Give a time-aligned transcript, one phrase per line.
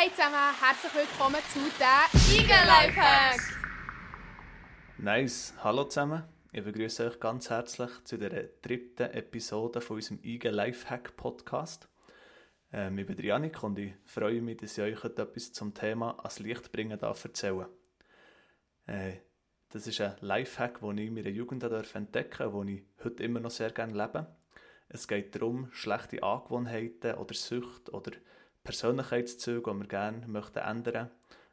[0.00, 3.52] Hey zusammen, herzlich willkommen zu den Eagle Lifehacks!
[4.96, 6.22] Nice, hallo zusammen.
[6.52, 11.88] Ich begrüße euch ganz herzlich zu der dritten Episode von unserem Eagle Lifehack Podcast.
[12.72, 16.16] Ähm, ich bin Janik und ich freue mich, dass ich euch heute etwas zum Thema
[16.18, 17.66] ans Licht bringen darf erzählen.
[18.86, 19.14] Äh,
[19.70, 23.40] das ist ein Lifehack, den ich in meiner Jugend entdecken durfte, den ich heute immer
[23.40, 24.28] noch sehr gerne lebe.
[24.88, 28.12] Es geht darum, schlechte Angewohnheiten oder Sucht oder
[28.64, 31.10] Persönlichkeitszüge, die wir gerne möchten ändern,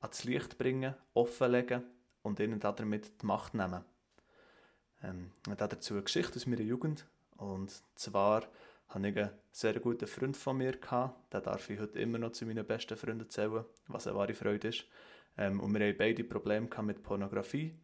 [0.00, 1.84] ans Licht bringen, offenlegen
[2.22, 3.84] und ihnen damit die Macht nehmen.
[5.02, 7.06] Ähm, ich habe dazu eine Geschichte aus meiner Jugend.
[7.36, 8.42] Und zwar
[8.88, 10.72] hatte ich einen sehr guten Freund von mir.
[10.72, 14.68] Den darf ich heute immer noch zu meinen besten Freunden zählen, was eine wahre Freude
[14.68, 14.86] ist.
[15.36, 17.74] Ähm, und wir haben beide Probleme mit Pornografie.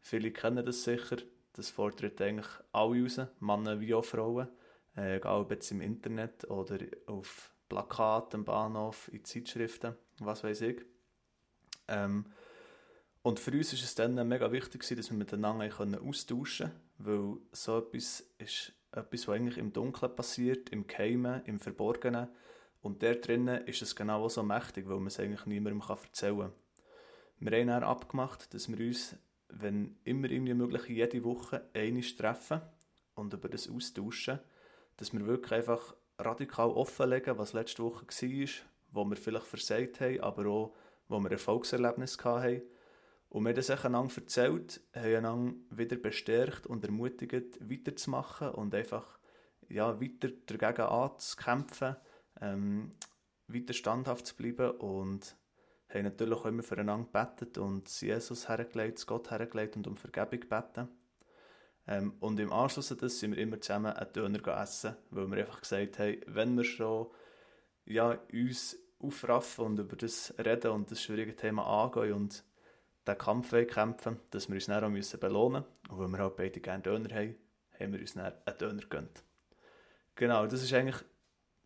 [0.00, 1.18] Viele kennen das sicher.
[1.52, 4.48] Das fordert eigentlich alle raus, Männer wie auch Frauen.
[4.96, 10.60] Äh, egal ob jetzt im Internet oder auf Plakaten, am Bahnhof, in Zeitschriften, was weiß
[10.60, 10.84] ich.
[11.88, 12.26] Ähm,
[13.22, 15.70] und für uns war es dann mega wichtig, dass wir miteinander
[16.02, 21.60] austauschen können, weil so etwas ist etwas, was eigentlich im Dunkeln passiert, im Geheimen, im
[21.60, 22.28] Verborgenen.
[22.82, 26.52] Und der drinnen ist es genau so mächtig, weil man es eigentlich niemandem erzählen kann.
[27.38, 29.16] Wir haben dann abgemacht, dass wir uns,
[29.48, 32.62] wenn immer irgendwie möglich, jede Woche einmal treffen
[33.14, 34.40] und über das austauschen,
[34.96, 38.48] dass wir wirklich einfach radikal offenlegen, was letzte Woche war,
[38.92, 40.74] wo wir vielleicht versagt haben, aber auch,
[41.08, 42.62] wo wir Erfolgserlebnisse hatten
[43.30, 49.20] und wir haben das einander erzählt, haben einander wieder bestärkt und ermutigt, weiterzumachen und einfach
[49.68, 51.96] ja, weiter dagegen anzukämpfen,
[52.40, 52.96] ähm,
[53.46, 55.36] weiter standhaft zu bleiben und
[55.88, 60.88] haben natürlich auch immer füreinander gebetet und Jesus hergelegt, Gott hergelegt und um Vergebung gebeten.
[61.86, 65.38] Ähm, und im Anschluss an das sind wir immer zusammen einen Döner essen, weil wir
[65.38, 67.08] einfach gesagt haben, wenn wir schon
[67.84, 72.44] ja, uns aufraffen und über das reden und das schwierige Thema angehen und
[73.06, 75.92] den Kampf kämpfen dass wir uns dann auch müssen belohnen müssen.
[75.92, 77.34] Und weil wir halt beide gerne Döner haben,
[77.78, 79.24] haben wir uns dann einen Döner gegönnt.
[80.14, 81.02] Genau, das ist eigentlich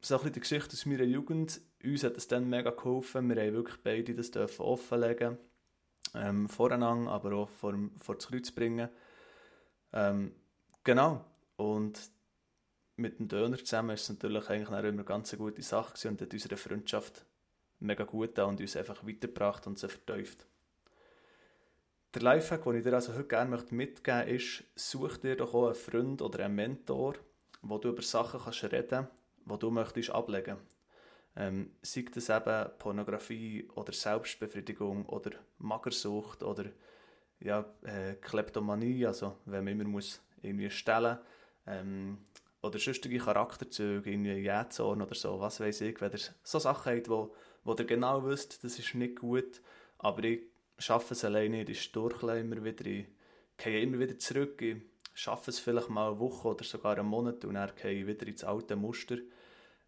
[0.00, 1.60] so ein bisschen die Geschichte aus meiner Jugend.
[1.82, 3.28] Uns hat es dann mega geholfen.
[3.28, 4.30] Wir haben wirklich beide das
[4.60, 5.38] offenlegen.
[6.14, 8.88] Ähm, voreinander, aber auch vor, vor das Kreuz bringen.
[9.94, 10.32] Ähm,
[10.82, 11.24] genau.
[11.56, 11.98] Und
[12.96, 16.32] mit dem Döner zusammen ist es natürlich eigentlich immer eine ganz gute Sache und hat
[16.32, 17.24] unsere Freundschaft
[17.80, 20.46] mega gut und uns einfach weitergebracht und sie verteuft.
[22.14, 25.66] Der Lifehack, den ich dir also heute gerne mitgeben möchte, ist, such dir doch auch
[25.66, 27.14] einen Freund oder einen Mentor,
[27.62, 29.10] wo du über Sachen kannst reden kannst,
[29.46, 30.58] die du möchtest ablegen
[31.36, 36.66] ähm, sei das eben Pornografie oder Selbstbefriedigung oder Magersucht oder
[37.44, 41.18] ja, äh, Kleptomanie, also wenn man immer muss irgendwie stellen
[41.66, 42.18] ähm,
[42.62, 47.08] oder sonstige Charakterzüge, irgendwie Jähzorn oder so, was weiß ich, wenn ihr so Sachen habt,
[47.08, 49.60] wo, wo ihr genau wisst, das ist nicht gut,
[49.98, 50.40] aber ich
[50.78, 53.06] schaffe es alleine nicht, ich durchle immer wieder, ich
[53.58, 54.82] gehe immer wieder zurück, ich
[55.12, 58.26] schaffe es vielleicht mal eine Woche oder sogar einen Monat und dann gehe ich wieder
[58.26, 59.18] ins alte Muster.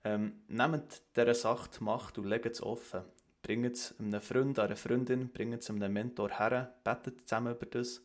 [0.04, 3.02] Ähm, nehmt dieser Sache die Macht und legt es offen.
[3.46, 8.02] Bringt es einem Freund, einer Freundin, bringt es einem Mentor her, betet zusammen über das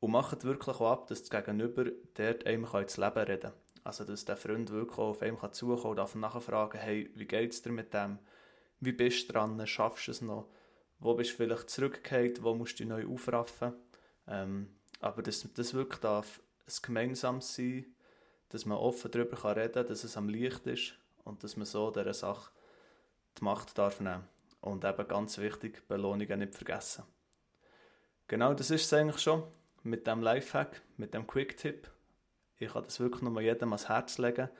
[0.00, 3.52] und macht wirklich auch ab, dass das Gegenüber dort einem ins Leben reden kann.
[3.84, 7.62] Also, dass der Freund wirklich auf einem zukommen kann und nachfragen, hey, wie geht es
[7.62, 8.18] dir mit dem?
[8.80, 9.66] Wie bist du dran?
[9.66, 10.46] Schaffst du es noch?
[11.00, 13.72] wo bist du vielleicht zurückgekehrt, wo musst du neu aufraffen.
[14.28, 14.68] Ähm,
[15.00, 17.86] aber dass das wirklich darf ein gemeinsames sein,
[18.50, 20.94] dass man offen darüber reden kann, dass es am Licht ist
[21.24, 22.50] und dass man so dieser Sache
[23.38, 24.24] die Macht darf nehmen.
[24.60, 27.04] Und eben ganz wichtig, Belohnungen nicht vergessen.
[28.28, 29.42] Genau das ist es eigentlich schon
[29.82, 31.90] mit dem Lifehack, mit dem Quick-Tipp.
[32.58, 34.50] Ich kann das wirklich nur jedem ans Herz legen.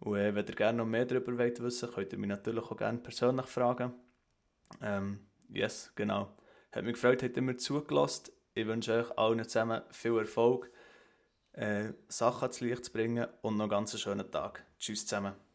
[0.00, 2.76] Und äh, wenn ihr gerne noch mehr darüber wollt wissen könnt ihr mich natürlich auch
[2.76, 3.92] gerne persönlich fragen.
[4.80, 6.34] Ähm, Yes, genau.
[6.72, 8.32] Hat mich gefreut, habt immer zugelassen.
[8.54, 10.70] Ich wünsche euch allen zusammen viel Erfolg,
[11.52, 14.64] äh, Sachen ans Licht zu bringen und noch einen ganz schönen Tag.
[14.78, 15.51] Tschüss zusammen.